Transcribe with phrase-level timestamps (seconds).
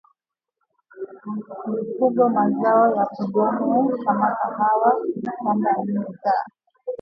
[1.73, 6.45] mifugo mazao ya kudumu kama kahawa Kuna kanda nne za